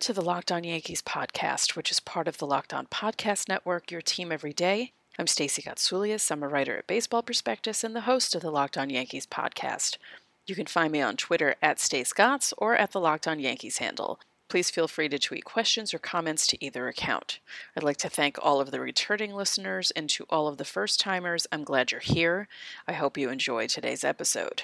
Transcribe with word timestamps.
Welcome 0.00 0.14
to 0.14 0.22
the 0.22 0.26
Locked 0.26 0.50
On 0.50 0.64
Yankees 0.64 1.02
podcast, 1.02 1.76
which 1.76 1.90
is 1.90 2.00
part 2.00 2.26
of 2.26 2.38
the 2.38 2.46
Locked 2.46 2.72
On 2.72 2.86
Podcast 2.86 3.50
Network, 3.50 3.90
your 3.90 4.00
team 4.00 4.32
every 4.32 4.54
day. 4.54 4.92
I'm 5.18 5.26
Stacey 5.26 5.60
Gotsoulias. 5.60 6.30
I'm 6.30 6.42
a 6.42 6.48
writer 6.48 6.78
at 6.78 6.86
Baseball 6.86 7.22
Prospectus 7.22 7.84
and 7.84 7.94
the 7.94 8.00
host 8.00 8.34
of 8.34 8.40
the 8.40 8.50
Locked 8.50 8.78
On 8.78 8.88
Yankees 8.88 9.26
podcast. 9.26 9.98
You 10.46 10.54
can 10.54 10.64
find 10.64 10.90
me 10.90 11.02
on 11.02 11.18
Twitter 11.18 11.54
at 11.60 11.76
StaceGots 11.76 12.54
or 12.56 12.76
at 12.76 12.92
the 12.92 12.98
Locked 12.98 13.28
On 13.28 13.38
Yankees 13.38 13.76
handle. 13.76 14.18
Please 14.48 14.70
feel 14.70 14.88
free 14.88 15.10
to 15.10 15.18
tweet 15.18 15.44
questions 15.44 15.92
or 15.92 15.98
comments 15.98 16.46
to 16.46 16.64
either 16.64 16.88
account. 16.88 17.38
I'd 17.76 17.82
like 17.82 17.98
to 17.98 18.08
thank 18.08 18.38
all 18.40 18.58
of 18.58 18.70
the 18.70 18.80
returning 18.80 19.34
listeners 19.34 19.90
and 19.90 20.08
to 20.08 20.24
all 20.30 20.48
of 20.48 20.56
the 20.56 20.64
first 20.64 20.98
timers. 20.98 21.46
I'm 21.52 21.62
glad 21.62 21.92
you're 21.92 22.00
here. 22.00 22.48
I 22.88 22.94
hope 22.94 23.18
you 23.18 23.28
enjoy 23.28 23.66
today's 23.66 24.02
episode. 24.02 24.62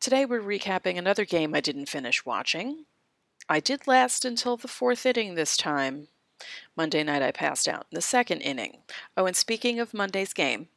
Today 0.00 0.24
we're 0.24 0.40
recapping 0.40 0.96
another 0.96 1.26
game 1.26 1.54
I 1.54 1.60
didn't 1.60 1.90
finish 1.90 2.24
watching. 2.24 2.86
I 3.48 3.60
did 3.60 3.86
last 3.86 4.24
until 4.24 4.56
the 4.56 4.68
fourth 4.68 5.04
inning 5.04 5.34
this 5.34 5.56
time. 5.56 6.08
Monday 6.76 7.02
night 7.02 7.22
I 7.22 7.30
passed 7.30 7.68
out 7.68 7.86
in 7.90 7.96
the 7.96 8.02
second 8.02 8.40
inning. 8.40 8.78
Oh, 9.16 9.26
and 9.26 9.36
speaking 9.36 9.78
of 9.78 9.94
Monday's 9.94 10.32
game, 10.32 10.68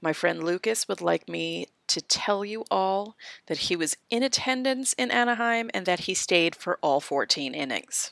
my 0.00 0.12
friend 0.12 0.42
Lucas 0.42 0.88
would 0.88 1.00
like 1.00 1.28
me 1.28 1.66
to 1.88 2.00
tell 2.00 2.44
you 2.44 2.64
all 2.70 3.16
that 3.46 3.58
he 3.58 3.76
was 3.76 3.96
in 4.10 4.22
attendance 4.22 4.92
in 4.94 5.10
Anaheim 5.10 5.70
and 5.72 5.86
that 5.86 6.00
he 6.00 6.14
stayed 6.14 6.54
for 6.54 6.78
all 6.82 7.00
14 7.00 7.54
innings. 7.54 8.10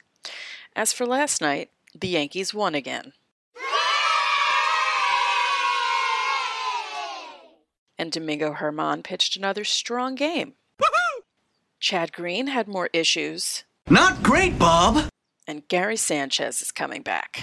As 0.77 0.93
for 0.93 1.07
last 1.07 1.41
night, 1.41 1.71
the 1.95 2.09
Yankees 2.09 2.55
won 2.55 2.75
again. 2.75 3.13
And 7.97 8.11
Domingo 8.11 8.55
Germán 8.55 9.05
pitched 9.05 9.37
another 9.37 9.65
strong 9.65 10.15
game. 10.15 10.55
Chad 11.79 12.13
Green 12.13 12.47
had 12.49 12.67
more 12.67 12.89
issues. 12.93 13.65
Not 13.91 14.23
great, 14.23 14.59
Bob! 14.59 15.11
And 15.47 15.69
Gary 15.69 15.97
Sanchez 15.97 16.63
is 16.63 16.73
coming 16.73 17.03
back. 17.03 17.43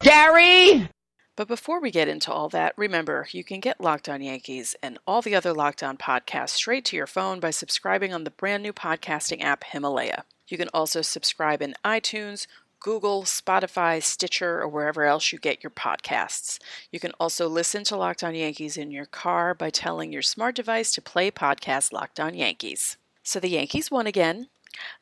Gary! 0.00 0.88
But 1.34 1.48
before 1.48 1.80
we 1.80 1.90
get 1.90 2.06
into 2.06 2.30
all 2.32 2.48
that, 2.50 2.74
remember 2.76 3.26
you 3.32 3.42
can 3.42 3.58
get 3.58 3.80
Locked 3.80 4.08
On 4.08 4.22
Yankees 4.22 4.76
and 4.82 4.98
all 5.04 5.20
the 5.20 5.34
other 5.34 5.52
Locked 5.52 5.82
On 5.82 5.96
podcasts 5.96 6.50
straight 6.50 6.84
to 6.86 6.96
your 6.96 7.08
phone 7.08 7.40
by 7.40 7.50
subscribing 7.50 8.14
on 8.14 8.22
the 8.22 8.30
brand 8.30 8.62
new 8.62 8.72
podcasting 8.72 9.42
app 9.42 9.64
Himalaya. 9.64 10.24
You 10.46 10.56
can 10.56 10.68
also 10.72 11.02
subscribe 11.02 11.60
in 11.60 11.74
iTunes, 11.84 12.46
Google, 12.78 13.24
Spotify, 13.24 14.00
Stitcher, 14.00 14.60
or 14.60 14.68
wherever 14.68 15.04
else 15.04 15.32
you 15.32 15.38
get 15.38 15.62
your 15.62 15.70
podcasts. 15.70 16.58
You 16.92 17.00
can 17.00 17.12
also 17.18 17.48
listen 17.48 17.82
to 17.84 17.96
Locked 17.96 18.22
On 18.22 18.34
Yankees 18.34 18.76
in 18.76 18.92
your 18.92 19.06
car 19.06 19.54
by 19.54 19.70
telling 19.70 20.12
your 20.12 20.22
smart 20.22 20.54
device 20.54 20.92
to 20.92 21.02
play 21.02 21.32
podcast 21.32 21.92
Locked 21.92 22.20
On 22.20 22.32
Yankees. 22.34 22.96
So 23.22 23.40
the 23.40 23.48
Yankees 23.50 23.90
won 23.90 24.06
again. 24.06 24.48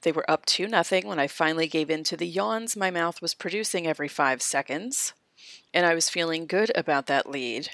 They 0.02 0.12
were 0.12 0.28
up 0.30 0.46
2 0.46 0.66
nothing 0.66 1.06
when 1.06 1.18
I 1.18 1.26
finally 1.26 1.66
gave 1.66 1.90
in 1.90 2.04
to 2.04 2.16
the 2.16 2.26
yawns 2.26 2.76
my 2.76 2.90
mouth 2.90 3.20
was 3.20 3.34
producing 3.34 3.86
every 3.86 4.08
5 4.08 4.40
seconds, 4.40 5.12
and 5.74 5.84
I 5.84 5.94
was 5.94 6.08
feeling 6.08 6.46
good 6.46 6.72
about 6.74 7.06
that 7.06 7.28
lead. 7.28 7.70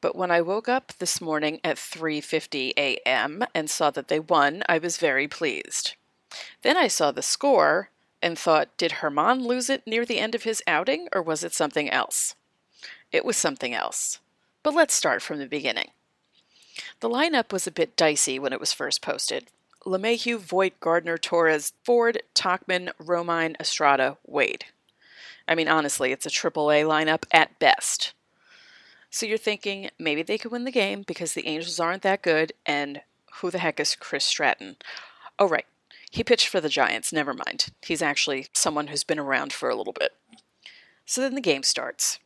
But 0.00 0.16
when 0.16 0.30
I 0.30 0.40
woke 0.40 0.68
up 0.68 0.92
this 0.98 1.20
morning 1.20 1.60
at 1.62 1.76
3:50 1.76 2.72
a.m. 2.76 3.44
and 3.54 3.68
saw 3.68 3.90
that 3.90 4.08
they 4.08 4.20
won, 4.20 4.62
I 4.68 4.78
was 4.78 4.96
very 4.96 5.28
pleased. 5.28 5.94
Then 6.62 6.76
I 6.76 6.88
saw 6.88 7.10
the 7.10 7.22
score 7.22 7.90
and 8.22 8.38
thought, 8.38 8.76
did 8.76 8.92
Germán 8.92 9.42
lose 9.42 9.68
it 9.68 9.86
near 9.86 10.04
the 10.04 10.18
end 10.18 10.34
of 10.34 10.44
his 10.44 10.62
outing 10.66 11.08
or 11.12 11.22
was 11.22 11.42
it 11.42 11.52
something 11.52 11.90
else? 11.90 12.34
It 13.12 13.24
was 13.24 13.36
something 13.36 13.74
else. 13.74 14.20
But 14.62 14.74
let's 14.74 14.94
start 14.94 15.22
from 15.22 15.38
the 15.38 15.46
beginning. 15.46 15.90
The 17.00 17.08
lineup 17.08 17.52
was 17.52 17.66
a 17.66 17.72
bit 17.72 17.96
dicey 17.96 18.38
when 18.38 18.52
it 18.52 18.60
was 18.60 18.72
first 18.72 19.02
posted. 19.02 19.48
LeMahieu, 19.86 20.38
Voit, 20.38 20.78
Gardner, 20.80 21.16
Torres, 21.16 21.72
Ford, 21.84 22.22
Tauchman, 22.34 22.90
Romine, 23.00 23.56
Estrada, 23.60 24.18
Wade. 24.26 24.66
I 25.48 25.54
mean, 25.54 25.68
honestly, 25.68 26.12
it's 26.12 26.26
a 26.26 26.30
triple 26.30 26.70
A 26.70 26.82
lineup 26.82 27.24
at 27.32 27.58
best. 27.58 28.12
So 29.10 29.26
you're 29.26 29.38
thinking 29.38 29.90
maybe 29.98 30.22
they 30.22 30.38
could 30.38 30.52
win 30.52 30.64
the 30.64 30.70
game 30.70 31.02
because 31.06 31.32
the 31.32 31.46
Angels 31.46 31.80
aren't 31.80 32.02
that 32.02 32.22
good, 32.22 32.52
and 32.64 33.02
who 33.36 33.50
the 33.50 33.58
heck 33.58 33.80
is 33.80 33.96
Chris 33.96 34.24
Stratton? 34.24 34.76
Oh, 35.38 35.48
right. 35.48 35.66
He 36.10 36.22
pitched 36.22 36.48
for 36.48 36.60
the 36.60 36.68
Giants. 36.68 37.12
Never 37.12 37.32
mind. 37.32 37.68
He's 37.84 38.02
actually 38.02 38.48
someone 38.52 38.88
who's 38.88 39.04
been 39.04 39.18
around 39.18 39.52
for 39.52 39.68
a 39.68 39.74
little 39.74 39.92
bit. 39.92 40.12
So 41.06 41.20
then 41.20 41.34
the 41.34 41.40
game 41.40 41.62
starts. 41.62 42.18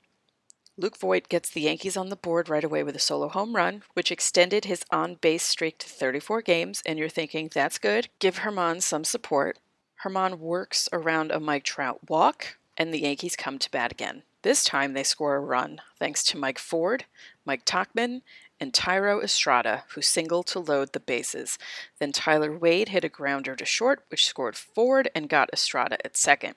Luke 0.76 0.98
Voit 0.98 1.28
gets 1.28 1.50
the 1.50 1.60
Yankees 1.60 1.96
on 1.96 2.08
the 2.08 2.16
board 2.16 2.48
right 2.48 2.64
away 2.64 2.82
with 2.82 2.96
a 2.96 3.00
solo 3.00 3.28
home 3.28 3.54
run, 3.54 3.84
which 3.92 4.10
extended 4.10 4.64
his 4.64 4.84
on 4.90 5.14
base 5.14 5.44
streak 5.44 5.78
to 5.78 5.88
34 5.88 6.42
games, 6.42 6.82
and 6.84 6.98
you're 6.98 7.08
thinking, 7.08 7.48
that's 7.52 7.78
good. 7.78 8.08
Give 8.18 8.40
Germán 8.40 8.82
some 8.82 9.04
support. 9.04 9.60
Germán 10.02 10.38
works 10.38 10.88
around 10.92 11.30
a 11.30 11.38
Mike 11.38 11.62
Trout 11.62 12.00
walk, 12.08 12.58
and 12.76 12.92
the 12.92 13.02
Yankees 13.02 13.36
come 13.36 13.56
to 13.60 13.70
bat 13.70 13.92
again. 13.92 14.24
This 14.42 14.64
time 14.64 14.94
they 14.94 15.04
score 15.04 15.36
a 15.36 15.40
run, 15.40 15.80
thanks 15.96 16.24
to 16.24 16.36
Mike 16.36 16.58
Ford, 16.58 17.04
Mike 17.46 17.64
Tauchman, 17.64 18.22
and 18.58 18.72
Thairo 18.72 19.22
Estrada, 19.22 19.84
who 19.90 20.02
singled 20.02 20.46
to 20.48 20.58
load 20.58 20.92
the 20.92 21.00
bases. 21.00 21.56
Then 22.00 22.10
Tyler 22.10 22.56
Wade 22.58 22.88
hit 22.88 23.04
a 23.04 23.08
grounder 23.08 23.54
to 23.54 23.64
short, 23.64 24.04
which 24.10 24.26
scored 24.26 24.56
Ford 24.56 25.08
and 25.14 25.28
got 25.28 25.50
Estrada 25.52 26.04
at 26.04 26.16
second. 26.16 26.56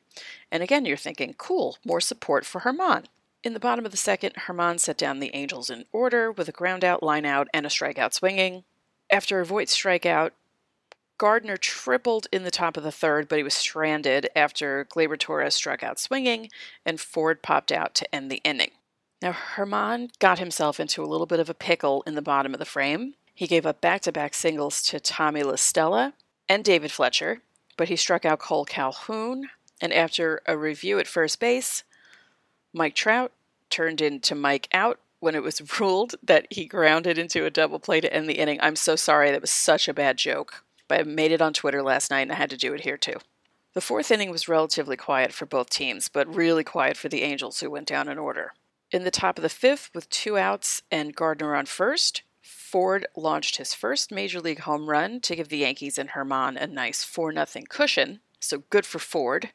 And 0.51 0.63
again, 0.63 0.85
you're 0.85 0.97
thinking, 0.97 1.35
cool, 1.37 1.77
more 1.85 2.01
support 2.01 2.45
for 2.45 2.61
Germán. 2.61 3.05
In 3.43 3.53
the 3.53 3.59
bottom 3.59 3.85
of 3.85 3.91
the 3.91 3.97
second, 3.97 4.33
Germán 4.35 4.79
set 4.79 4.97
down 4.97 5.19
the 5.19 5.33
Angels 5.33 5.69
in 5.69 5.85
order 5.91 6.31
with 6.31 6.49
a 6.49 6.53
ground 6.53 6.83
out, 6.83 7.03
line 7.03 7.25
out, 7.25 7.47
and 7.53 7.65
a 7.65 7.69
strikeout 7.69 8.13
swinging. 8.13 8.63
After 9.09 9.39
a 9.39 9.45
Voit 9.45 9.67
strikeout, 9.67 10.31
Gardner 11.17 11.57
tripled 11.57 12.27
in 12.31 12.43
the 12.43 12.51
top 12.51 12.77
of 12.77 12.83
the 12.83 12.91
third, 12.91 13.27
but 13.27 13.37
he 13.37 13.43
was 13.43 13.55
stranded 13.55 14.29
after 14.35 14.85
Gleyber 14.85 15.17
Torres 15.17 15.55
struck 15.55 15.81
out 15.81 15.99
swinging, 15.99 16.49
and 16.85 16.99
Ford 16.99 17.41
popped 17.41 17.71
out 17.71 17.95
to 17.95 18.15
end 18.15 18.29
the 18.29 18.41
inning. 18.43 18.71
Now, 19.21 19.35
Germán 19.55 20.11
got 20.19 20.37
himself 20.37 20.79
into 20.79 21.03
a 21.03 21.07
little 21.07 21.25
bit 21.25 21.39
of 21.39 21.49
a 21.49 21.55
pickle 21.55 22.03
in 22.05 22.13
the 22.13 22.21
bottom 22.21 22.53
of 22.53 22.59
the 22.59 22.65
frame. 22.65 23.15
He 23.33 23.47
gave 23.47 23.65
up 23.65 23.81
back 23.81 24.01
to 24.01 24.11
back 24.11 24.35
singles 24.35 24.81
to 24.83 24.99
Tommy 24.99 25.41
La 25.41 25.55
Stella 25.55 26.13
and 26.47 26.63
David 26.63 26.91
Fletcher, 26.91 27.41
but 27.77 27.89
he 27.89 27.95
struck 27.95 28.25
out 28.25 28.39
Cole 28.39 28.65
Calhoun, 28.65 29.49
and 29.81 29.91
after 29.91 30.41
a 30.45 30.57
review 30.57 30.99
at 30.99 31.07
first 31.07 31.39
base, 31.39 31.83
Mike 32.77 32.95
Trout 32.95 33.31
turned 33.69 34.01
into 34.01 34.35
Mike 34.35 34.67
out 34.71 34.99
when 35.19 35.35
it 35.35 35.43
was 35.43 35.79
ruled 35.79 36.15
that 36.23 36.47
he 36.49 36.65
grounded 36.65 37.17
into 37.17 37.45
a 37.45 37.49
double 37.49 37.79
play 37.79 37.99
to 37.99 38.13
end 38.13 38.29
the 38.29 38.37
inning. 38.39 38.59
I'm 38.61 38.75
so 38.75 38.95
sorry, 38.95 39.31
that 39.31 39.41
was 39.41 39.51
such 39.51 39.87
a 39.87 39.93
bad 39.93 40.17
joke. 40.17 40.63
But 40.87 41.01
I 41.01 41.03
made 41.03 41.31
it 41.31 41.41
on 41.41 41.53
Twitter 41.53 41.83
last 41.83 42.11
night 42.11 42.21
and 42.21 42.31
I 42.31 42.35
had 42.35 42.49
to 42.51 42.57
do 42.57 42.73
it 42.73 42.81
here 42.81 42.97
too. 42.97 43.17
The 43.73 43.81
fourth 43.81 44.09
inning 44.09 44.31
was 44.31 44.47
relatively 44.47 44.95
quiet 44.95 45.33
for 45.33 45.45
both 45.45 45.69
teams, 45.69 46.07
but 46.07 46.33
really 46.33 46.63
quiet 46.63 46.97
for 46.97 47.09
the 47.09 47.23
Angels, 47.23 47.59
who 47.59 47.69
went 47.69 47.87
down 47.87 48.07
in 48.07 48.17
order. 48.17 48.53
In 48.89 49.03
the 49.03 49.11
top 49.11 49.37
of 49.37 49.43
the 49.43 49.49
fifth, 49.49 49.91
with 49.93 50.09
two 50.09 50.37
outs 50.37 50.81
and 50.89 51.15
Gardner 51.15 51.55
on 51.55 51.65
first, 51.65 52.23
Ford 52.41 53.05
launched 53.15 53.57
his 53.57 53.73
first 53.73 54.11
major 54.11 54.39
league 54.39 54.61
home 54.61 54.89
run 54.89 55.19
to 55.21 55.35
give 55.35 55.49
the 55.49 55.57
Yankees 55.57 55.97
and 55.97 56.09
Germán 56.09 56.59
a 56.59 56.67
nice 56.67 57.03
4 57.03 57.33
0 57.33 57.65
cushion. 57.69 58.21
So 58.39 58.63
good 58.69 58.85
for 58.85 58.99
Ford. 58.99 59.49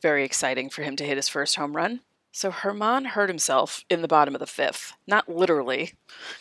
Very 0.00 0.24
exciting 0.24 0.70
for 0.70 0.82
him 0.82 0.96
to 0.96 1.04
hit 1.04 1.16
his 1.16 1.28
first 1.28 1.56
home 1.56 1.76
run. 1.76 2.00
So 2.38 2.52
Germán 2.52 3.04
hurt 3.04 3.28
himself 3.28 3.84
in 3.90 4.00
the 4.00 4.06
bottom 4.06 4.32
of 4.32 4.38
the 4.38 4.46
fifth. 4.46 4.92
Not 5.08 5.28
literally. 5.28 5.94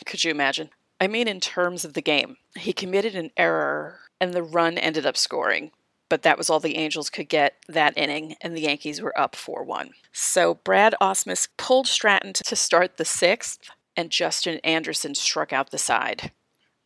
Could 0.06 0.24
you 0.24 0.30
imagine? 0.30 0.70
I 1.02 1.08
mean, 1.08 1.28
in 1.28 1.40
terms 1.40 1.84
of 1.84 1.94
the 1.94 2.04
game. 2.04 2.38
He 2.56 2.72
committed 2.72 3.16
an 3.16 3.32
error 3.36 4.02
and 4.22 4.32
the 4.32 4.44
run 4.44 4.78
ended 4.78 5.08
up 5.08 5.18
scoring. 5.18 5.72
But 6.08 6.22
that 6.22 6.38
was 6.38 6.52
all 6.52 6.60
the 6.60 6.78
Angels 6.78 7.10
could 7.10 7.28
get 7.30 7.56
that 7.68 7.98
inning, 7.98 8.36
and 8.42 8.56
the 8.56 8.62
Yankees 8.62 9.02
were 9.02 9.20
up 9.20 9.36
4 9.36 9.64
1. 9.64 9.90
So 10.12 10.60
Brad 10.64 10.94
Ausmus 11.02 11.48
pulled 11.58 11.88
Stratton 11.88 12.34
to 12.34 12.56
start 12.56 12.98
the 12.98 13.04
sixth, 13.04 13.58
and 13.96 14.12
Justin 14.12 14.60
Anderson 14.64 15.16
struck 15.16 15.52
out 15.52 15.72
the 15.72 15.80
side. 15.80 16.32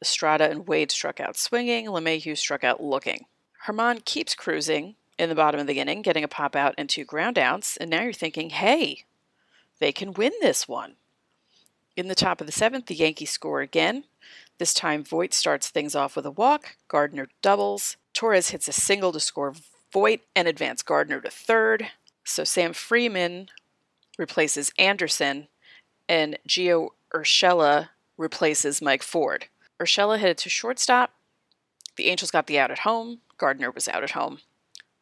Estrada 0.01 0.49
and 0.49 0.69
Wade 0.69 0.89
struck 0.89 1.19
out 1.19 1.35
swinging, 1.35 1.87
LeMahieu 1.87 2.37
struck 2.37 2.63
out 2.63 2.81
looking. 2.81 3.25
Germán 3.67 4.05
keeps 4.05 4.35
cruising, 4.35 4.95
in 5.21 5.29
the 5.29 5.35
bottom 5.35 5.61
of 5.61 5.67
the 5.67 5.79
inning, 5.79 6.01
getting 6.01 6.23
a 6.23 6.27
pop 6.27 6.55
out 6.55 6.73
and 6.79 6.89
two 6.89 7.05
ground 7.05 7.37
outs, 7.37 7.77
and 7.77 7.91
now 7.91 8.01
you're 8.01 8.11
thinking, 8.11 8.49
hey, 8.49 9.03
they 9.81 9.91
can 9.91 10.13
win 10.13 10.31
this 10.39 10.67
one. 10.67 10.93
In 11.97 12.07
the 12.07 12.15
top 12.15 12.39
of 12.39 12.47
the 12.47 12.53
seventh, 12.53 12.85
the 12.85 12.95
Yankees 12.95 13.31
score 13.31 13.61
again. 13.61 14.05
This 14.59 14.75
time, 14.75 15.03
Voit 15.03 15.33
starts 15.33 15.69
things 15.69 15.95
off 15.95 16.15
with 16.15 16.25
a 16.25 16.31
walk. 16.31 16.75
Gardner 16.87 17.27
doubles. 17.41 17.97
Torres 18.13 18.51
hits 18.51 18.67
a 18.67 18.73
single 18.73 19.11
to 19.11 19.19
score 19.19 19.55
Voit 19.91 20.21
and 20.35 20.47
advance 20.47 20.83
Gardner 20.83 21.19
to 21.19 21.31
third. 21.31 21.87
So 22.23 22.43
Sam 22.43 22.73
Freeman 22.73 23.49
replaces 24.19 24.71
Anderson, 24.77 25.47
and 26.07 26.37
Gio 26.47 26.89
Urshela 27.11 27.89
replaces 28.17 28.83
Mike 28.83 29.03
Ford. 29.03 29.47
Urshela 29.79 30.19
headed 30.19 30.37
to 30.37 30.49
shortstop. 30.49 31.11
The 31.97 32.07
Angels 32.07 32.29
got 32.29 32.45
the 32.45 32.59
out 32.59 32.71
at 32.71 32.79
home. 32.79 33.21
Gardner 33.37 33.71
was 33.71 33.87
out 33.87 34.03
at 34.03 34.11
home. 34.11 34.39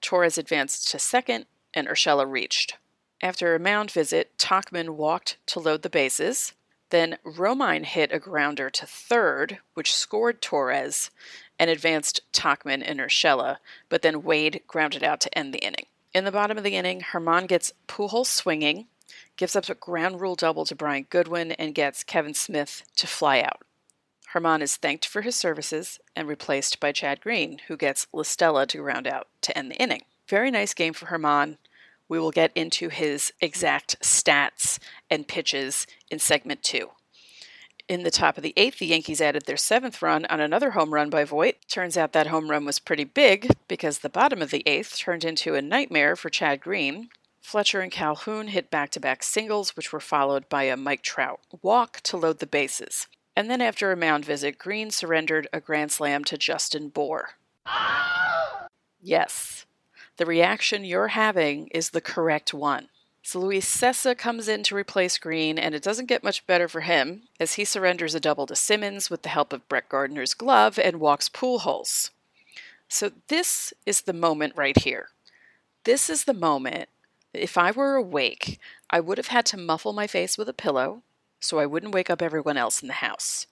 Torres 0.01 0.37
advanced 0.37 0.89
to 0.91 0.99
second, 0.99 1.47
and 1.73 1.87
Urshela 1.87 2.29
reached. 2.29 2.77
After 3.21 3.53
a 3.53 3.59
mound 3.59 3.91
visit, 3.91 4.37
Tauchman 4.37 4.91
walked 4.91 5.37
to 5.47 5.59
load 5.59 5.81
the 5.81 5.89
bases. 5.89 6.53
Then 6.89 7.17
Romine 7.23 7.85
hit 7.85 8.11
a 8.11 8.19
grounder 8.19 8.69
to 8.69 8.85
third, 8.85 9.59
which 9.73 9.93
scored 9.93 10.41
Torres 10.41 11.11
and 11.59 11.69
advanced 11.69 12.21
Tauchman 12.31 12.81
and 12.83 12.99
Urshela, 12.99 13.57
but 13.89 14.01
then 14.01 14.23
Wade 14.23 14.61
grounded 14.67 15.03
out 15.03 15.19
to 15.21 15.37
end 15.37 15.53
the 15.53 15.59
inning. 15.59 15.85
In 16.13 16.23
the 16.23 16.31
bottom 16.31 16.57
of 16.57 16.63
the 16.63 16.75
inning, 16.75 17.01
Germán 17.01 17.47
gets 17.47 17.73
Pujols 17.87 18.27
swinging, 18.27 18.87
gives 19.37 19.55
up 19.55 19.69
a 19.69 19.75
ground 19.75 20.21
rule 20.21 20.35
double 20.35 20.65
to 20.65 20.75
Brian 20.75 21.05
Goodwin, 21.09 21.51
and 21.53 21.75
gets 21.75 22.03
Kevan 22.03 22.33
Smith 22.33 22.83
to 22.95 23.05
fly 23.05 23.41
out. 23.41 23.61
Germán 24.33 24.61
is 24.61 24.77
thanked 24.77 25.05
for 25.05 25.21
his 25.21 25.35
services 25.35 25.99
and 26.15 26.27
replaced 26.27 26.79
by 26.79 26.91
Chad 26.91 27.21
Green, 27.21 27.59
who 27.67 27.77
gets 27.77 28.07
La 28.13 28.23
Stella 28.23 28.65
to 28.67 28.77
ground 28.77 29.07
out 29.07 29.27
to 29.41 29.57
end 29.57 29.69
the 29.69 29.81
inning. 29.81 30.03
Very 30.27 30.49
nice 30.49 30.73
game 30.73 30.93
for 30.93 31.07
Germán. 31.07 31.57
We 32.09 32.19
will 32.19 32.31
get 32.31 32.51
into 32.55 32.89
his 32.89 33.31
exact 33.39 33.97
stats 34.01 34.79
and 35.09 35.27
pitches 35.27 35.87
in 36.11 36.19
segment 36.19 36.63
two. 36.63 36.89
In 37.87 38.03
the 38.03 38.11
top 38.11 38.37
of 38.37 38.43
the 38.43 38.53
eighth, 38.57 38.79
the 38.79 38.85
Yankees 38.87 39.21
added 39.21 39.45
their 39.45 39.57
seventh 39.57 40.01
run 40.01 40.25
on 40.25 40.39
another 40.39 40.71
home 40.71 40.93
run 40.93 41.09
by 41.09 41.23
Voit. 41.23 41.55
Turns 41.67 41.97
out 41.97 42.13
that 42.13 42.27
home 42.27 42.49
run 42.49 42.65
was 42.65 42.77
pretty 42.77 43.03
big 43.03 43.51
because 43.67 43.99
the 43.99 44.09
bottom 44.09 44.41
of 44.41 44.51
the 44.51 44.63
eighth 44.67 44.97
turned 44.97 45.23
into 45.23 45.55
a 45.55 45.61
nightmare 45.61 46.15
for 46.15 46.29
Chad 46.29 46.61
Green. 46.61 47.09
Fletcher 47.41 47.81
and 47.81 47.91
Calhoun 47.91 48.49
hit 48.49 48.69
back 48.69 48.91
to 48.91 48.99
back 48.99 49.23
singles, 49.23 49.75
which 49.75 49.91
were 49.91 49.99
followed 49.99 50.47
by 50.49 50.63
a 50.63 50.77
Mike 50.77 51.01
Trout 51.01 51.39
walk 51.63 52.01
to 52.01 52.17
load 52.17 52.39
the 52.39 52.45
bases. 52.45 53.07
And 53.35 53.49
then 53.49 53.61
after 53.61 53.91
a 53.91 53.97
mound 53.97 54.23
visit, 54.23 54.59
Green 54.59 54.91
surrendered 54.91 55.47
a 55.51 55.59
grand 55.59 55.91
slam 55.91 56.23
to 56.25 56.37
Justin 56.37 56.89
Bour. 56.89 57.29
Yes, 59.01 59.65
the 60.19 60.25
reaction 60.25 60.83
you're 60.83 61.07
having 61.07 61.67
is 61.67 61.91
the 61.91 62.01
correct 62.01 62.53
one. 62.53 62.89
So 63.23 63.39
Luis 63.39 63.65
Cessa 63.65 64.17
comes 64.17 64.49
in 64.49 64.63
to 64.63 64.75
replace 64.75 65.17
Green, 65.17 65.57
and 65.57 65.73
it 65.73 65.81
doesn't 65.81 66.07
get 66.07 66.25
much 66.25 66.45
better 66.45 66.67
for 66.67 66.81
him 66.81 67.23
as 67.39 67.53
he 67.53 67.63
surrenders 67.63 68.13
a 68.13 68.19
double 68.19 68.45
to 68.47 68.55
Simmons 68.55 69.09
with 69.09 69.21
the 69.21 69.29
help 69.29 69.53
of 69.53 69.67
Brett 69.69 69.87
Gardner's 69.87 70.33
glove 70.33 70.77
and 70.77 70.99
walks 70.99 71.29
Pujols. 71.29 72.09
So 72.89 73.11
this 73.29 73.73
is 73.85 74.01
the 74.01 74.11
moment 74.11 74.57
right 74.57 74.77
here. 74.77 75.07
This 75.85 76.09
is 76.09 76.25
the 76.25 76.33
moment. 76.33 76.89
If 77.33 77.57
I 77.57 77.71
were 77.71 77.95
awake, 77.95 78.59
I 78.89 78.99
would 78.99 79.17
have 79.17 79.27
had 79.27 79.45
to 79.47 79.57
muffle 79.57 79.93
my 79.93 80.05
face 80.05 80.37
with 80.37 80.49
a 80.49 80.53
pillow 80.53 81.01
so 81.39 81.59
I 81.59 81.65
wouldn't 81.65 81.93
wake 81.93 82.09
up 82.09 82.21
everyone 82.21 82.57
else 82.57 82.81
in 82.81 82.89
the 82.89 82.95
house. 82.95 83.47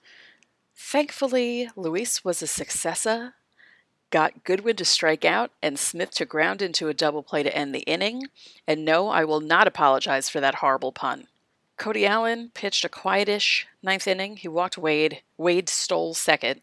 Thankfully, 0.76 1.70
Luis 1.76 2.26
was 2.26 2.42
a 2.42 2.46
successor 2.46 3.36
got 4.10 4.44
Goodwin 4.44 4.76
to 4.76 4.84
strike 4.84 5.24
out 5.24 5.50
and 5.62 5.78
Smith 5.78 6.10
to 6.12 6.24
ground 6.24 6.62
into 6.62 6.88
a 6.88 6.94
double 6.94 7.22
play 7.22 7.42
to 7.42 7.54
end 7.54 7.74
the 7.74 7.80
inning. 7.80 8.28
And 8.66 8.84
no, 8.84 9.08
I 9.08 9.24
will 9.24 9.40
not 9.40 9.66
apologize 9.66 10.28
for 10.28 10.40
that 10.40 10.56
horrible 10.56 10.92
pun. 10.92 11.26
Cody 11.76 12.06
Allen 12.06 12.50
pitched 12.54 12.84
a 12.84 12.88
quietish 12.88 13.66
ninth 13.82 14.06
inning. 14.06 14.36
He 14.36 14.48
walked 14.48 14.76
Wade. 14.76 15.22
Wade 15.36 15.68
stole 15.68 16.14
second, 16.14 16.60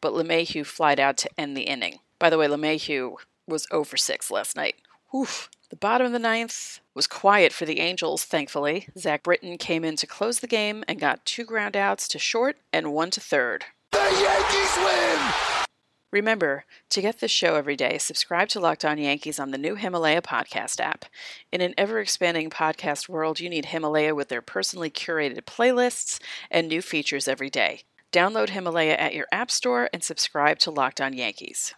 but 0.00 0.12
LeMahieu 0.12 0.66
flied 0.66 1.00
out 1.00 1.16
to 1.18 1.30
end 1.38 1.56
the 1.56 1.62
inning. 1.62 2.00
By 2.18 2.28
the 2.30 2.38
way, 2.38 2.48
LeMahieu 2.48 3.16
was 3.46 3.66
0 3.70 3.84
for 3.84 3.96
6 3.96 4.30
last 4.30 4.56
night. 4.56 4.76
Oof. 5.14 5.48
The 5.70 5.76
bottom 5.76 6.06
of 6.06 6.12
the 6.12 6.18
ninth 6.18 6.80
was 6.94 7.06
quiet 7.06 7.52
for 7.52 7.66
the 7.66 7.80
Angels, 7.80 8.24
thankfully. 8.24 8.88
Zach 8.96 9.22
Britton 9.22 9.58
came 9.58 9.84
in 9.84 9.96
to 9.96 10.06
close 10.06 10.40
the 10.40 10.46
game 10.46 10.82
and 10.88 10.98
got 10.98 11.26
two 11.26 11.44
groundouts 11.44 12.08
to 12.08 12.18
short 12.18 12.56
and 12.72 12.92
one 12.92 13.10
to 13.10 13.20
third. 13.20 13.66
The 13.92 13.98
Yankees 13.98 14.76
win! 14.78 15.67
Remember, 16.10 16.64
to 16.88 17.02
get 17.02 17.20
this 17.20 17.30
show 17.30 17.56
every 17.56 17.76
day, 17.76 17.98
subscribe 17.98 18.48
to 18.48 18.60
Locked 18.60 18.82
On 18.82 18.96
Yankees 18.96 19.38
on 19.38 19.50
the 19.50 19.58
new 19.58 19.74
Himalaya 19.74 20.22
podcast 20.22 20.80
app. 20.80 21.04
In 21.52 21.60
an 21.60 21.74
ever 21.76 22.00
expanding 22.00 22.48
podcast 22.48 23.10
world, 23.10 23.40
you 23.40 23.50
need 23.50 23.66
Himalaya 23.66 24.14
with 24.14 24.28
their 24.28 24.40
personally 24.40 24.88
curated 24.88 25.42
playlists 25.42 26.18
and 26.50 26.66
new 26.66 26.80
features 26.80 27.28
every 27.28 27.50
day. 27.50 27.82
Download 28.10 28.48
Himalaya 28.48 28.94
at 28.94 29.14
your 29.14 29.26
app 29.30 29.50
store 29.50 29.90
and 29.92 30.02
subscribe 30.02 30.58
to 30.60 30.70
Locked 30.70 30.98
On 30.98 31.12
Yankees. 31.12 31.74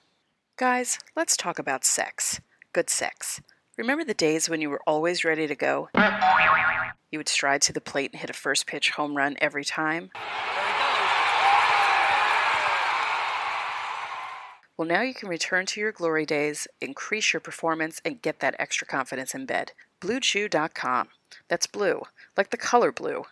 Guys, 0.56 1.00
let's 1.16 1.36
talk 1.36 1.58
about 1.58 1.84
sex. 1.84 2.40
Good 2.72 2.88
sex. 2.88 3.40
Remember 3.76 4.04
the 4.04 4.14
days 4.14 4.48
when 4.48 4.60
you 4.60 4.70
were 4.70 4.82
always 4.86 5.24
ready 5.24 5.48
to 5.48 5.56
go? 5.56 5.88
You 7.10 7.18
would 7.18 7.28
stride 7.28 7.62
to 7.62 7.72
the 7.72 7.80
plate 7.80 8.12
and 8.12 8.20
hit 8.20 8.30
a 8.30 8.34
first 8.34 8.68
pitch 8.68 8.90
home 8.90 9.16
run 9.16 9.36
every 9.40 9.64
time? 9.64 10.12
Well, 14.80 14.88
now 14.88 15.02
you 15.02 15.12
can 15.12 15.28
return 15.28 15.66
to 15.66 15.80
your 15.80 15.92
glory 15.92 16.24
days, 16.24 16.66
increase 16.80 17.34
your 17.34 17.40
performance, 17.40 18.00
and 18.02 18.22
get 18.22 18.40
that 18.40 18.56
extra 18.58 18.86
confidence 18.86 19.34
in 19.34 19.44
bed. 19.44 19.72
BlueChew.com. 20.00 21.08
That's 21.48 21.66
blue, 21.66 22.04
like 22.34 22.48
the 22.48 22.56
color 22.56 22.90
blue. 22.90 23.24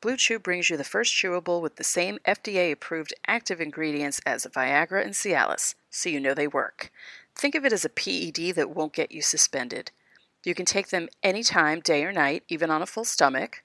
Blue 0.00 0.16
Chew 0.16 0.40
brings 0.40 0.68
you 0.68 0.76
the 0.76 0.82
first 0.82 1.14
chewable 1.14 1.62
with 1.62 1.76
the 1.76 1.84
same 1.84 2.18
FDA 2.26 2.72
approved 2.72 3.14
active 3.28 3.60
ingredients 3.60 4.20
as 4.26 4.46
Viagra 4.46 5.04
and 5.04 5.14
Cialis, 5.14 5.76
so 5.90 6.08
you 6.08 6.18
know 6.18 6.34
they 6.34 6.48
work. 6.48 6.90
Think 7.36 7.54
of 7.54 7.64
it 7.64 7.72
as 7.72 7.84
a 7.84 7.88
PED 7.88 8.56
that 8.56 8.74
won't 8.74 8.92
get 8.92 9.12
you 9.12 9.22
suspended. 9.22 9.92
You 10.42 10.56
can 10.56 10.66
take 10.66 10.88
them 10.88 11.08
anytime, 11.22 11.78
day 11.78 12.02
or 12.02 12.10
night, 12.10 12.42
even 12.48 12.68
on 12.68 12.82
a 12.82 12.86
full 12.86 13.04
stomach 13.04 13.62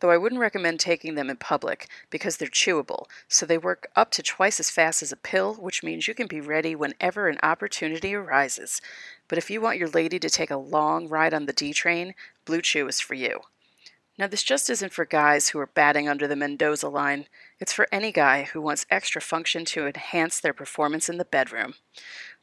though 0.00 0.10
I 0.10 0.16
wouldn't 0.16 0.40
recommend 0.40 0.80
taking 0.80 1.14
them 1.14 1.30
in 1.30 1.36
public 1.36 1.88
because 2.10 2.36
they're 2.36 2.48
chewable, 2.48 3.06
so 3.28 3.46
they 3.46 3.58
work 3.58 3.88
up 3.94 4.10
to 4.12 4.22
twice 4.22 4.58
as 4.58 4.70
fast 4.70 5.02
as 5.02 5.12
a 5.12 5.16
pill, 5.16 5.54
which 5.54 5.82
means 5.82 6.08
you 6.08 6.14
can 6.14 6.26
be 6.26 6.40
ready 6.40 6.74
whenever 6.74 7.28
an 7.28 7.38
opportunity 7.42 8.14
arises. 8.14 8.80
But 9.28 9.38
if 9.38 9.50
you 9.50 9.60
want 9.60 9.78
your 9.78 9.88
lady 9.88 10.18
to 10.18 10.30
take 10.30 10.50
a 10.50 10.56
long 10.56 11.08
ride 11.08 11.32
on 11.32 11.46
the 11.46 11.52
D 11.52 11.72
train, 11.72 12.14
Blue 12.44 12.60
Chew 12.60 12.88
is 12.88 13.00
for 13.00 13.14
you. 13.14 13.40
Now, 14.18 14.26
this 14.26 14.42
just 14.42 14.68
isn't 14.68 14.92
for 14.92 15.06
guys 15.06 15.48
who 15.48 15.58
are 15.60 15.66
batting 15.66 16.06
under 16.06 16.26
the 16.26 16.36
Mendoza 16.36 16.88
line. 16.88 17.26
It's 17.58 17.72
for 17.72 17.88
any 17.90 18.12
guy 18.12 18.42
who 18.42 18.60
wants 18.60 18.84
extra 18.90 19.22
function 19.22 19.64
to 19.66 19.86
enhance 19.86 20.40
their 20.40 20.52
performance 20.52 21.08
in 21.08 21.16
the 21.16 21.24
bedroom. 21.24 21.74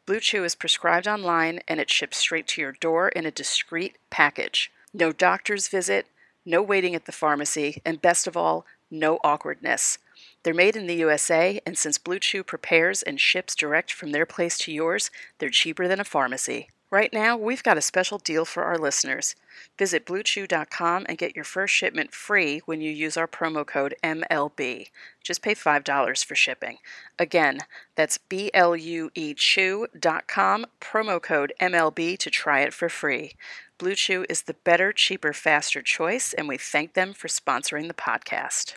Blue 0.07 0.19
Chew 0.19 0.43
is 0.43 0.55
prescribed 0.55 1.07
online 1.07 1.59
and 1.67 1.79
it 1.79 1.91
ships 1.91 2.17
straight 2.17 2.47
to 2.47 2.61
your 2.61 2.71
door 2.71 3.09
in 3.09 3.25
a 3.25 3.31
discreet 3.31 3.97
package. 4.09 4.71
No 4.93 5.11
doctor's 5.11 5.67
visit, 5.67 6.07
no 6.47 6.63
waiting 6.63 6.95
at 6.95 7.05
the 7.05 7.11
pharmacy, 7.11 7.81
and 7.85 8.01
best 8.01 8.25
of 8.25 8.37
all, 8.37 8.65
no 8.89 9.19
awkwardness. 9.23 9.97
They're 10.43 10.53
made 10.53 10.77
in 10.77 10.87
the 10.87 10.95
USA, 10.95 11.59
and 11.65 11.77
since 11.77 11.97
Blue 11.97 12.19
Chew 12.19 12.43
prepares 12.43 13.03
and 13.03 13.19
ships 13.19 13.53
direct 13.53 13.91
from 13.91 14.11
their 14.11 14.25
place 14.25 14.57
to 14.59 14.71
yours, 14.71 15.11
they're 15.39 15.49
cheaper 15.49 15.87
than 15.87 15.99
a 15.99 16.05
pharmacy. 16.05 16.69
Right 16.89 17.11
now, 17.11 17.35
we've 17.35 17.63
got 17.63 17.77
a 17.77 17.81
special 17.81 18.17
deal 18.17 18.45
for 18.45 18.63
our 18.63 18.77
listeners. 18.77 19.35
Visit 19.77 20.05
BlueChew.com 20.05 21.05
and 21.09 21.17
get 21.17 21.35
your 21.35 21.43
first 21.43 21.73
shipment 21.73 22.13
free 22.13 22.59
when 22.59 22.79
you 22.79 22.91
use 22.91 23.17
our 23.17 23.27
promo 23.27 23.67
code 23.67 23.93
MLB. 24.01 24.87
Just 25.21 25.41
pay 25.41 25.53
$5 25.53 26.23
for 26.23 26.35
shipping. 26.35 26.77
Again, 27.19 27.59
that's 27.95 28.17
B 28.17 28.49
L 28.53 28.73
U 28.73 29.11
E 29.15 29.33
Chew.com, 29.33 30.65
promo 30.79 31.21
code 31.21 31.51
MLB 31.59 32.17
to 32.19 32.29
try 32.29 32.61
it 32.61 32.73
for 32.73 32.87
free. 32.87 33.33
Blue 33.79 33.93
Chew 33.93 34.25
is 34.27 34.41
the 34.43 34.55
better, 34.55 34.91
cheaper, 34.91 35.33
faster 35.33 35.83
choice, 35.83 36.33
and 36.33 36.47
we 36.47 36.57
thank 36.57 36.93
them 36.93 37.13
for 37.13 37.27
sponsoring 37.27 37.87
the 37.87 37.93
podcast. 37.93 38.73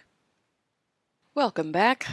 Welcome 1.35 1.73
back. 1.73 2.07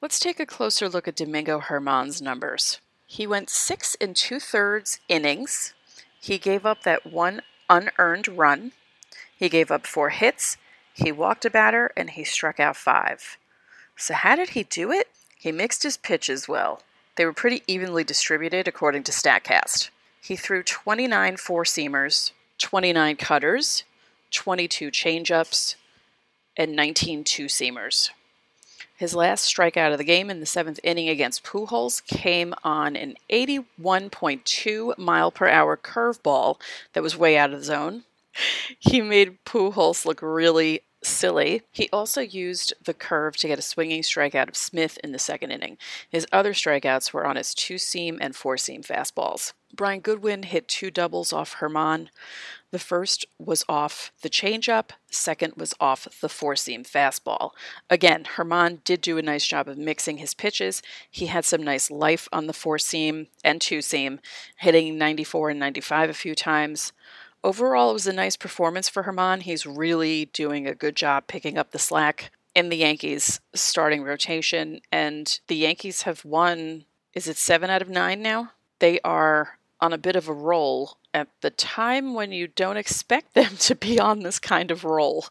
Let's 0.00 0.18
take 0.18 0.40
a 0.40 0.46
closer 0.46 0.88
look 0.88 1.06
at 1.06 1.16
Domingo 1.16 1.60
Germán's 1.60 2.22
numbers. 2.22 2.80
He 3.06 3.26
went 3.26 3.50
six 3.50 3.94
and 4.00 4.16
two 4.16 4.40
thirds 4.40 5.00
innings. 5.06 5.74
He 6.18 6.38
gave 6.38 6.64
up 6.64 6.82
that 6.84 7.04
one 7.04 7.42
unearned 7.68 8.28
run. 8.28 8.72
He 9.36 9.50
gave 9.50 9.70
up 9.70 9.86
four 9.86 10.08
hits. 10.08 10.56
He 10.94 11.12
walked 11.12 11.44
a 11.44 11.50
batter 11.50 11.92
and 11.94 12.08
he 12.08 12.24
struck 12.24 12.58
out 12.58 12.76
five. 12.76 13.36
So, 13.96 14.14
how 14.14 14.36
did 14.36 14.50
he 14.50 14.62
do 14.62 14.90
it? 14.90 15.08
He 15.36 15.52
mixed 15.52 15.82
his 15.82 15.98
pitches 15.98 16.48
well. 16.48 16.80
They 17.16 17.26
were 17.26 17.34
pretty 17.34 17.62
evenly 17.66 18.02
distributed 18.02 18.66
according 18.66 19.02
to 19.02 19.12
StatCast. 19.12 19.90
He 20.20 20.36
threw 20.36 20.62
29 20.62 21.36
four 21.36 21.64
seamers, 21.64 22.32
29 22.58 23.16
cutters, 23.16 23.84
22 24.30 24.90
changeups, 24.90 25.76
and 26.56 26.76
19 26.76 27.24
two 27.24 27.46
seamers. 27.46 28.10
His 28.96 29.14
last 29.14 29.46
strikeout 29.52 29.92
of 29.92 29.98
the 29.98 30.04
game 30.04 30.28
in 30.28 30.40
the 30.40 30.46
seventh 30.46 30.78
inning 30.84 31.08
against 31.08 31.42
Pujols 31.42 32.04
came 32.04 32.52
on 32.62 32.96
an 32.96 33.14
81.2 33.30 34.98
mile 34.98 35.30
per 35.30 35.48
hour 35.48 35.78
curveball 35.78 36.60
that 36.92 37.02
was 37.02 37.16
way 37.16 37.38
out 37.38 37.52
of 37.52 37.60
the 37.60 37.64
zone. 37.64 38.04
He 38.78 39.00
made 39.00 39.42
Pujols 39.44 40.04
look 40.04 40.20
really 40.22 40.82
silly. 41.02 41.62
He 41.72 41.88
also 41.92 42.20
used 42.20 42.74
the 42.84 42.94
curve 42.94 43.36
to 43.38 43.48
get 43.48 43.58
a 43.58 43.62
swinging 43.62 44.02
strikeout 44.02 44.48
of 44.48 44.56
Smith 44.56 44.98
in 45.02 45.12
the 45.12 45.18
second 45.18 45.50
inning. 45.50 45.78
His 46.08 46.26
other 46.32 46.52
strikeouts 46.52 47.12
were 47.12 47.26
on 47.26 47.36
his 47.36 47.54
two 47.54 47.78
seam 47.78 48.18
and 48.20 48.36
four 48.36 48.56
seam 48.56 48.82
fastballs. 48.82 49.52
Brian 49.74 50.00
Goodwin 50.00 50.42
hit 50.42 50.66
two 50.66 50.90
doubles 50.90 51.32
off 51.32 51.56
Germán. 51.56 52.08
The 52.72 52.78
first 52.78 53.24
was 53.38 53.64
off 53.68 54.12
the 54.22 54.30
changeup, 54.30 54.90
second 55.10 55.54
was 55.56 55.74
off 55.80 56.08
the 56.20 56.28
four 56.28 56.56
seam 56.56 56.84
fastball. 56.84 57.50
Again, 57.88 58.24
Germán 58.36 58.82
did 58.84 59.00
do 59.00 59.18
a 59.18 59.22
nice 59.22 59.46
job 59.46 59.68
of 59.68 59.78
mixing 59.78 60.18
his 60.18 60.34
pitches. 60.34 60.82
He 61.10 61.26
had 61.26 61.44
some 61.44 61.62
nice 61.62 61.90
life 61.90 62.28
on 62.32 62.46
the 62.46 62.52
four 62.52 62.78
seam 62.78 63.28
and 63.44 63.60
two 63.60 63.80
seam, 63.80 64.20
hitting 64.56 64.98
94 64.98 65.50
and 65.50 65.60
95 65.60 66.10
a 66.10 66.14
few 66.14 66.34
times. 66.34 66.92
Overall, 67.42 67.90
it 67.90 67.94
was 67.94 68.06
a 68.06 68.12
nice 68.12 68.36
performance 68.36 68.88
for 68.88 69.02
Germán. 69.02 69.42
He's 69.42 69.64
really 69.64 70.26
doing 70.26 70.66
a 70.66 70.74
good 70.74 70.94
job 70.94 71.26
picking 71.26 71.56
up 71.56 71.70
the 71.70 71.78
slack 71.78 72.30
in 72.54 72.68
the 72.68 72.76
Yankees' 72.76 73.40
starting 73.54 74.02
rotation, 74.02 74.80
and 74.92 75.40
the 75.46 75.56
Yankees 75.56 76.02
have 76.02 76.24
won, 76.24 76.84
is 77.14 77.28
it 77.28 77.36
seven 77.36 77.70
out 77.70 77.80
of 77.80 77.88
nine 77.88 78.20
now? 78.20 78.52
They 78.80 79.00
are 79.00 79.58
on 79.80 79.92
a 79.92 79.98
bit 79.98 80.16
of 80.16 80.28
a 80.28 80.32
roll 80.32 80.98
at 81.14 81.28
the 81.40 81.50
time 81.50 82.12
when 82.14 82.32
you 82.32 82.46
don't 82.46 82.76
expect 82.76 83.34
them 83.34 83.56
to 83.58 83.74
be 83.74 83.98
on 83.98 84.20
this 84.20 84.38
kind 84.38 84.70
of 84.70 84.84
roll. 84.84 85.26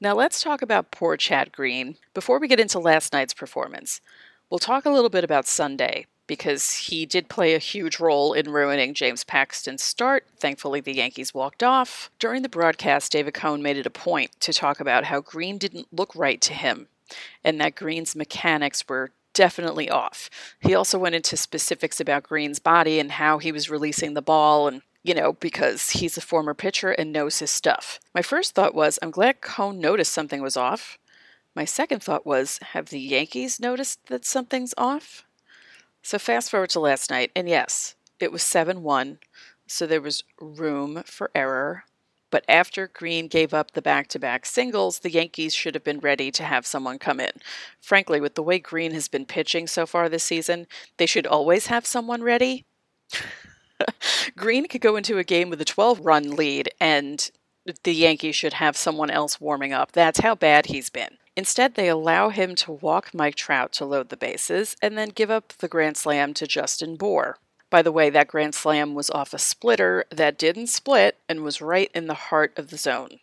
Now, 0.00 0.14
let's 0.14 0.42
talk 0.42 0.60
about 0.60 0.90
poor 0.90 1.16
Chad 1.16 1.52
Green 1.52 1.96
before 2.12 2.38
we 2.38 2.48
get 2.48 2.60
into 2.60 2.78
last 2.78 3.14
night's 3.14 3.32
performance. 3.32 4.02
We'll 4.50 4.58
talk 4.58 4.84
a 4.84 4.90
little 4.90 5.08
bit 5.08 5.24
about 5.24 5.46
Sunday 5.46 6.06
because 6.26 6.74
he 6.74 7.06
did 7.06 7.28
play 7.28 7.54
a 7.54 7.58
huge 7.58 8.00
role 8.00 8.32
in 8.32 8.50
ruining 8.50 8.94
James 8.94 9.24
Paxton's 9.24 9.82
start. 9.82 10.26
Thankfully, 10.36 10.80
the 10.80 10.94
Yankees 10.94 11.34
walked 11.34 11.62
off. 11.62 12.10
During 12.18 12.42
the 12.42 12.48
broadcast, 12.48 13.12
David 13.12 13.34
Cone 13.34 13.62
made 13.62 13.76
it 13.76 13.86
a 13.86 13.90
point 13.90 14.32
to 14.40 14.52
talk 14.52 14.80
about 14.80 15.04
how 15.04 15.20
Green 15.20 15.58
didn't 15.58 15.88
look 15.92 16.14
right 16.14 16.40
to 16.42 16.54
him 16.54 16.88
and 17.44 17.60
that 17.60 17.76
Green's 17.76 18.16
mechanics 18.16 18.84
were 18.88 19.12
definitely 19.32 19.90
off. 19.90 20.30
He 20.60 20.74
also 20.74 20.98
went 20.98 21.14
into 21.14 21.36
specifics 21.36 22.00
about 22.00 22.22
Green's 22.22 22.58
body 22.58 22.98
and 22.98 23.12
how 23.12 23.38
he 23.38 23.52
was 23.52 23.70
releasing 23.70 24.14
the 24.14 24.22
ball 24.22 24.66
and 24.66 24.82
you 25.06 25.14
know, 25.14 25.34
because 25.34 25.90
he's 25.90 26.16
a 26.16 26.20
former 26.20 26.52
pitcher 26.52 26.90
and 26.90 27.12
knows 27.12 27.38
his 27.38 27.52
stuff. 27.52 28.00
My 28.12 28.22
first 28.22 28.56
thought 28.56 28.74
was, 28.74 28.98
I'm 29.00 29.12
glad 29.12 29.40
Cone 29.40 29.78
noticed 29.78 30.12
something 30.12 30.42
was 30.42 30.56
off. 30.56 30.98
My 31.54 31.64
second 31.64 32.02
thought 32.02 32.26
was, 32.26 32.58
have 32.72 32.90
the 32.90 32.98
Yankees 32.98 33.60
noticed 33.60 34.04
that 34.08 34.24
something's 34.24 34.74
off? 34.76 35.24
So 36.06 36.20
fast 36.20 36.52
forward 36.52 36.70
to 36.70 36.78
last 36.78 37.10
night, 37.10 37.32
and 37.34 37.48
yes, 37.48 37.96
it 38.20 38.30
was 38.30 38.44
7 38.44 38.84
1, 38.84 39.18
so 39.66 39.88
there 39.88 40.00
was 40.00 40.22
room 40.40 41.02
for 41.04 41.32
error. 41.34 41.82
But 42.30 42.44
after 42.48 42.86
Green 42.86 43.26
gave 43.26 43.52
up 43.52 43.72
the 43.72 43.82
back 43.82 44.06
to 44.10 44.20
back 44.20 44.46
singles, 44.46 45.00
the 45.00 45.10
Yankees 45.10 45.52
should 45.52 45.74
have 45.74 45.82
been 45.82 45.98
ready 45.98 46.30
to 46.30 46.44
have 46.44 46.64
someone 46.64 47.00
come 47.00 47.18
in. 47.18 47.32
Frankly, 47.80 48.20
with 48.20 48.36
the 48.36 48.42
way 48.44 48.60
Green 48.60 48.92
has 48.92 49.08
been 49.08 49.26
pitching 49.26 49.66
so 49.66 49.84
far 49.84 50.08
this 50.08 50.22
season, 50.22 50.68
they 50.96 51.06
should 51.06 51.26
always 51.26 51.66
have 51.66 51.84
someone 51.84 52.22
ready. 52.22 52.64
Green 54.36 54.68
could 54.68 54.82
go 54.82 54.94
into 54.94 55.18
a 55.18 55.24
game 55.24 55.50
with 55.50 55.60
a 55.60 55.64
12 55.64 56.06
run 56.06 56.36
lead, 56.36 56.70
and 56.80 57.32
the 57.82 57.92
Yankees 57.92 58.36
should 58.36 58.52
have 58.52 58.76
someone 58.76 59.10
else 59.10 59.40
warming 59.40 59.72
up. 59.72 59.90
That's 59.90 60.20
how 60.20 60.36
bad 60.36 60.66
he's 60.66 60.88
been. 60.88 61.18
Instead, 61.36 61.74
they 61.74 61.88
allow 61.88 62.30
him 62.30 62.54
to 62.54 62.72
walk 62.72 63.12
Mike 63.12 63.34
Trout 63.34 63.72
to 63.72 63.84
load 63.84 64.08
the 64.08 64.16
bases 64.16 64.74
and 64.80 64.96
then 64.96 65.10
give 65.10 65.30
up 65.30 65.52
the 65.58 65.68
grand 65.68 65.96
slam 65.96 66.32
to 66.34 66.46
Justin 66.46 66.96
Bour. 66.96 67.38
By 67.68 67.82
the 67.82 67.92
way, 67.92 68.08
that 68.10 68.28
grand 68.28 68.54
slam 68.54 68.94
was 68.94 69.10
off 69.10 69.34
a 69.34 69.38
splitter 69.38 70.04
that 70.10 70.38
didn't 70.38 70.68
split 70.68 71.18
and 71.28 71.42
was 71.42 71.60
right 71.60 71.90
in 71.94 72.06
the 72.06 72.14
heart 72.14 72.56
of 72.56 72.70
the 72.70 72.78
zone. 72.78 73.20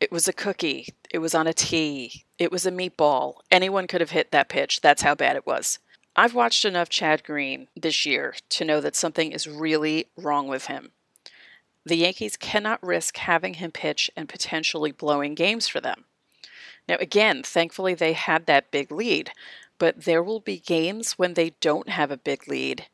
It 0.00 0.12
was 0.12 0.28
a 0.28 0.32
cookie. 0.32 0.88
It 1.10 1.18
was 1.18 1.34
on 1.34 1.46
a 1.46 1.52
tee. 1.54 2.24
It 2.38 2.52
was 2.52 2.66
a 2.66 2.70
meatball. 2.70 3.36
Anyone 3.50 3.86
could 3.86 4.00
have 4.00 4.10
hit 4.10 4.32
that 4.32 4.48
pitch. 4.48 4.80
That's 4.80 5.02
how 5.02 5.14
bad 5.14 5.36
it 5.36 5.46
was. 5.46 5.78
I've 6.16 6.34
watched 6.34 6.64
enough 6.64 6.88
Chad 6.88 7.22
Green 7.22 7.68
this 7.76 8.04
year 8.04 8.34
to 8.50 8.64
know 8.64 8.80
that 8.80 8.96
something 8.96 9.32
is 9.32 9.46
really 9.46 10.06
wrong 10.16 10.48
with 10.48 10.66
him. 10.66 10.90
The 11.86 11.96
Yankees 11.96 12.36
cannot 12.36 12.82
risk 12.82 13.16
having 13.18 13.54
him 13.54 13.70
pitch 13.70 14.10
and 14.16 14.28
potentially 14.28 14.92
blowing 14.92 15.34
games 15.34 15.68
for 15.68 15.80
them. 15.80 16.04
Now, 16.90 16.96
again, 16.98 17.44
thankfully 17.44 17.94
they 17.94 18.14
had 18.14 18.46
that 18.46 18.72
big 18.72 18.90
lead, 18.90 19.30
but 19.78 20.06
there 20.06 20.24
will 20.24 20.40
be 20.40 20.58
games 20.58 21.12
when 21.12 21.34
they 21.34 21.50
don't 21.60 21.88
have 21.88 22.10
a 22.10 22.16
big 22.16 22.48
lead. 22.48 22.86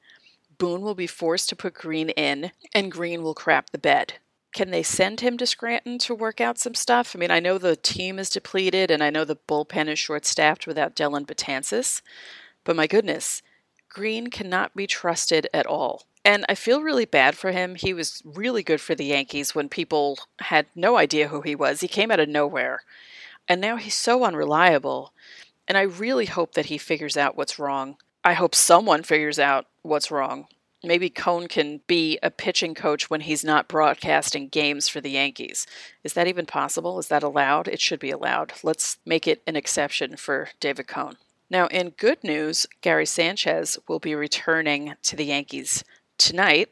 Boone 0.59 0.83
will 0.83 0.95
be 0.95 1.07
forced 1.07 1.49
to 1.49 1.57
put 1.57 1.73
Green 1.73 2.11
in, 2.11 2.53
and 2.75 2.93
Green 2.93 3.23
will 3.23 3.33
crap 3.33 3.71
the 3.71 3.79
bed. 3.79 4.19
Can 4.53 4.71
they 4.71 4.83
send 4.83 5.23
him 5.23 5.39
to 5.39 5.47
Scranton 5.47 5.97
to 6.01 6.15
work 6.15 6.43
out 6.43 6.59
some 6.59 6.75
stuff? 6.75 7.17
I 7.17 7.19
mean, 7.19 7.31
I 7.31 7.41
know 7.41 7.57
the 7.57 7.75
team 7.75 8.19
is 8.19 8.29
depleted, 8.29 8.91
and 8.91 9.03
I 9.03 9.09
know 9.09 9.25
the 9.25 9.39
bullpen 9.49 9.89
is 9.89 9.99
short 9.99 10.27
staffed 10.27 10.67
without 10.67 10.95
Dellin 10.95 11.25
Betances, 11.25 12.03
but 12.65 12.77
my 12.77 12.87
goodness, 12.87 13.41
Green 13.89 14.27
cannot 14.27 14.77
be 14.77 14.87
trusted 14.87 15.49
at 15.55 15.65
all. 15.65 16.03
And 16.23 16.45
I 16.51 16.55
feel 16.55 16.83
really 16.83 17.07
bad 17.07 17.35
for 17.35 17.51
him. 17.51 17.77
He 17.77 17.95
was 17.95 18.21
really 18.27 18.63
good 18.63 18.83
for 18.83 18.95
the 18.95 19.07
Yankees 19.07 19.55
when 19.55 19.71
people 19.71 20.19
had 20.41 20.67
no 20.75 20.99
idea 20.99 21.29
who 21.29 21.41
he 21.41 21.55
was. 21.55 21.81
He 21.81 21.89
came 21.89 22.11
out 22.11 22.21
of 22.21 22.29
nowhere. 22.29 22.83
And 23.49 23.61
now 23.61 23.77
he's 23.77 23.95
so 23.95 24.25
unreliable. 24.25 25.13
And 25.69 25.77
I 25.77 25.83
really 25.83 26.27
hope 26.27 26.55
that 26.55 26.67
he 26.67 26.79
figures 26.79 27.17
out 27.17 27.37
what's 27.37 27.59
wrong. 27.59 27.97
I 28.25 28.35
hope 28.35 28.55
someone 28.55 29.03
figures 29.03 29.39
out 29.39 29.67
what's 29.83 30.11
wrong. 30.11 30.47
Maybe 30.83 31.11
Cone 31.11 31.49
can 31.49 31.81
be 31.87 32.19
a 32.23 32.31
pitching 32.31 32.75
coach 32.75 33.09
when 33.11 33.23
he's 33.23 33.45
not 33.45 33.67
broadcasting 33.67 34.49
games 34.49 34.89
for 34.89 35.01
the 35.01 35.11
Yankees. 35.11 35.67
Is 36.05 36.13
that 36.13 36.29
even 36.29 36.47
possible? 36.47 36.99
Is 36.99 37.09
that 37.09 37.23
allowed? 37.23 37.67
It 37.67 37.81
should 37.81 37.99
be 37.99 38.11
allowed. 38.11 38.53
Let's 38.63 38.99
make 39.05 39.27
it 39.27 39.43
an 39.47 39.57
exception 39.57 40.17
for 40.17 40.51
David 40.61 40.87
Cone. 40.87 41.17
Now, 41.49 41.67
in 41.69 41.91
good 41.91 42.23
news, 42.23 42.67
Gary 42.81 43.07
Sanchez 43.07 43.79
will 43.89 43.99
be 43.99 44.15
returning 44.15 44.95
to 45.03 45.17
the 45.17 45.25
Yankees 45.25 45.83
tonight. 46.19 46.71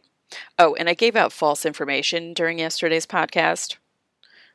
Oh, 0.59 0.75
and 0.75 0.88
I 0.88 0.95
gave 0.95 1.16
out 1.16 1.33
false 1.33 1.64
information 1.64 2.35
during 2.35 2.59
yesterday's 2.59 3.07
podcast 3.07 3.76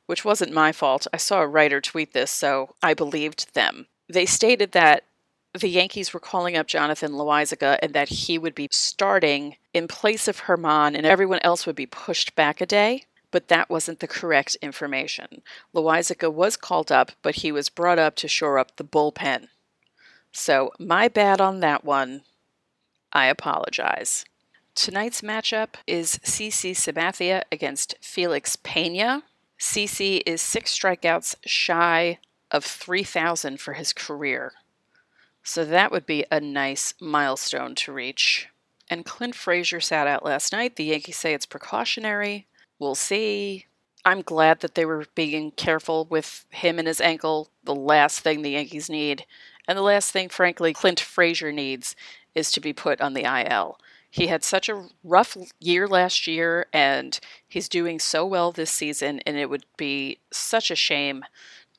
which 0.10 0.26
wasn't 0.26 0.52
my 0.52 0.72
fault. 0.72 1.06
I 1.14 1.18
saw 1.18 1.42
a 1.42 1.48
writer 1.48 1.80
tweet 1.80 2.14
this, 2.14 2.32
so 2.32 2.74
I 2.82 2.96
believed 2.96 3.54
them. 3.54 3.86
They 4.12 4.26
stated 4.26 4.72
that 4.72 5.04
the 5.54 5.70
Yankees 5.70 6.16
were 6.16 6.20
calling 6.20 6.58
up 6.58 6.66
Jonathan 6.66 7.12
Loaisiga 7.12 7.78
and 7.84 7.94
that 7.94 8.10
he 8.10 8.40
would 8.40 8.56
be 8.56 8.70
starting 8.72 9.58
in 9.72 9.88
place 9.88 10.28
of 10.28 10.42
Germán 10.42 10.98
and 10.98 11.06
everyone 11.06 11.38
else 11.44 11.68
would 11.68 11.76
be 11.76 11.86
pushed 11.86 12.34
back 12.34 12.60
a 12.60 12.66
day. 12.66 13.04
But 13.30 13.50
that 13.50 13.70
wasn't 13.70 14.00
the 14.00 14.08
correct 14.08 14.58
information. 14.64 15.44
Loaisiga 15.76 16.34
was 16.34 16.58
called 16.58 16.92
up, 16.92 17.12
but 17.22 17.36
he 17.36 17.52
was 17.52 17.70
brought 17.70 18.00
up 18.00 18.16
to 18.16 18.28
shore 18.28 18.58
up 18.58 18.78
the 18.78 18.84
bullpen. 18.84 19.50
So, 20.32 20.72
my 20.80 21.08
bad 21.08 21.40
on 21.40 21.60
that 21.60 21.86
one. 21.86 22.24
I 23.14 23.28
apologize. 23.28 24.26
Tonight's 24.74 25.22
matchup 25.22 25.76
is 25.86 26.20
CC 26.24 26.72
Sabathia 26.72 27.44
against 27.52 27.94
Felix 28.02 28.56
Pena. 28.56 29.22
CC 29.60 30.22
is 30.26 30.42
six 30.42 30.78
strikeouts 30.78 31.36
shy 31.46 32.20
of 32.50 32.64
3,000 32.64 33.60
for 33.60 33.74
his 33.74 33.94
career. 33.94 34.54
So 35.44 35.66
that 35.66 35.92
would 35.92 36.06
be 36.06 36.26
a 36.32 36.40
nice 36.40 36.94
milestone 37.02 37.76
to 37.76 37.92
reach. 37.92 38.48
And 38.90 39.06
Clint 39.06 39.36
Frazier 39.36 39.80
sat 39.80 40.08
out 40.08 40.26
last 40.26 40.52
night. 40.52 40.76
The 40.76 40.86
Yankees 40.86 41.18
say 41.18 41.34
it's 41.34 41.46
precautionary. 41.46 42.48
We'll 42.80 42.96
see. 42.96 43.66
I'm 44.06 44.22
glad 44.22 44.62
that 44.62 44.76
they 44.76 44.86
were 44.86 45.06
being 45.14 45.52
careful 45.52 46.06
with 46.06 46.46
him 46.50 46.80
and 46.80 46.88
his 46.88 47.02
ankle. 47.02 47.50
The 47.64 47.76
last 47.76 48.22
thing 48.22 48.42
the 48.42 48.52
Yankees 48.52 48.90
need, 48.90 49.26
and 49.68 49.78
the 49.78 49.84
last 49.84 50.12
thing, 50.12 50.30
frankly, 50.30 50.74
Clint 50.74 51.00
Frazier 51.00 51.52
needs, 51.52 51.96
is 52.34 52.52
to 52.52 52.62
be 52.62 52.74
put 52.74 53.02
on 53.02 53.14
the 53.14 53.26
IL. 53.26 53.78
He 54.10 54.28
had 54.28 54.44
such 54.44 54.70
a 54.70 54.88
rough 55.04 55.38
year 55.60 55.88
last 55.88 56.26
year, 56.26 56.68
and 56.74 57.20
he's 57.48 57.70
doing 57.70 58.00
so 58.00 58.26
well 58.26 58.52
this 58.52 58.72
season, 58.72 59.20
and 59.26 59.38
it 59.38 59.50
would 59.50 59.66
be 59.78 60.20
such 60.32 60.72
a 60.72 60.76
shame 60.76 61.24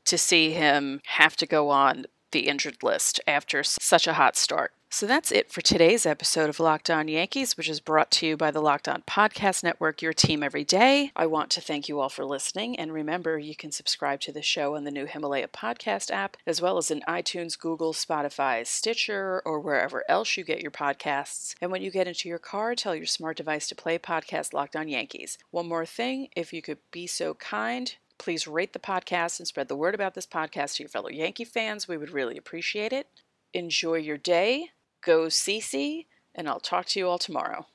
to 0.04 0.16
see 0.16 0.52
him 0.52 1.00
have 1.06 1.36
to 1.36 1.46
go 1.46 1.70
on 1.70 2.06
the 2.30 2.48
injured 2.48 2.82
list 2.82 3.20
after 3.26 3.62
such 3.64 4.06
a 4.06 4.14
hot 4.14 4.36
start. 4.36 4.72
So 4.92 5.06
that's 5.06 5.30
it 5.30 5.52
for 5.52 5.60
today's 5.60 6.04
episode 6.04 6.50
of 6.50 6.58
Locked 6.58 6.90
On 6.90 7.06
Yankees, 7.06 7.56
which 7.56 7.68
is 7.68 7.78
brought 7.78 8.10
to 8.10 8.26
you 8.26 8.36
by 8.36 8.50
the 8.50 8.60
Locked 8.60 8.88
On 8.88 9.04
Podcast 9.06 9.62
Network, 9.62 10.02
your 10.02 10.12
team 10.12 10.42
every 10.42 10.64
day. 10.64 11.12
I 11.14 11.26
want 11.26 11.48
to 11.50 11.60
thank 11.60 11.88
you 11.88 12.00
all 12.00 12.08
for 12.08 12.24
listening. 12.24 12.76
And 12.76 12.92
remember, 12.92 13.38
you 13.38 13.54
can 13.54 13.70
subscribe 13.70 14.20
to 14.22 14.32
the 14.32 14.42
show 14.42 14.74
on 14.74 14.82
the 14.82 14.90
new 14.90 15.06
Himalaya 15.06 15.46
podcast 15.46 16.10
app, 16.10 16.36
as 16.44 16.60
well 16.60 16.76
as 16.76 16.90
in 16.90 17.02
iTunes, 17.02 17.56
Google, 17.56 17.92
Spotify, 17.92 18.66
Stitcher, 18.66 19.40
or 19.46 19.60
wherever 19.60 20.02
else 20.08 20.36
you 20.36 20.42
get 20.42 20.60
your 20.60 20.72
podcasts. 20.72 21.54
And 21.60 21.70
when 21.70 21.82
you 21.82 21.92
get 21.92 22.08
into 22.08 22.28
your 22.28 22.40
car, 22.40 22.74
tell 22.74 22.96
your 22.96 23.06
smart 23.06 23.36
device 23.36 23.68
to 23.68 23.76
play 23.76 23.96
podcast 23.96 24.52
Locked 24.52 24.74
On 24.74 24.88
Yankees. 24.88 25.38
One 25.52 25.68
more 25.68 25.86
thing, 25.86 26.30
if 26.34 26.52
you 26.52 26.62
could 26.62 26.78
be 26.90 27.06
so 27.06 27.34
kind, 27.34 27.94
please 28.18 28.48
rate 28.48 28.72
the 28.72 28.80
podcast 28.80 29.38
and 29.38 29.46
spread 29.46 29.68
the 29.68 29.76
word 29.76 29.94
about 29.94 30.14
this 30.14 30.26
podcast 30.26 30.74
to 30.74 30.82
your 30.82 30.90
fellow 30.90 31.10
Yankee 31.10 31.44
fans. 31.44 31.86
We 31.86 31.96
would 31.96 32.10
really 32.10 32.36
appreciate 32.36 32.92
it. 32.92 33.06
Enjoy 33.54 33.94
your 33.94 34.18
day 34.18 34.70
Go 35.02 35.26
CC, 35.26 36.06
and 36.34 36.48
I'll 36.48 36.60
talk 36.60 36.86
to 36.86 36.98
you 36.98 37.08
all 37.08 37.18
tomorrow. 37.18 37.66